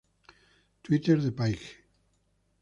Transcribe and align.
Twitter 0.81 1.17
de 1.21 1.29
Paige 1.31 1.77